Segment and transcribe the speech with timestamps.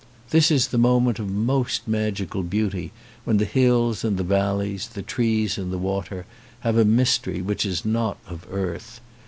[0.31, 2.91] This is the moment of most magical beauty,
[3.23, 6.25] when the hills and the valleys, the trees and the water,
[6.61, 8.99] have a mystery which is not of earth.